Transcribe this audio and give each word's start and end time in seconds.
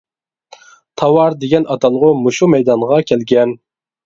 «تاۋار» 1.01 1.37
دېگەن 1.43 1.67
ئاتالغۇ 1.75 2.09
مۇشۇ 2.23 2.51
مەيدانغا 2.55 2.99
كەلگەن. 3.13 3.55